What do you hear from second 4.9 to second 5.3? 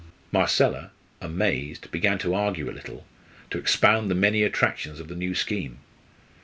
of the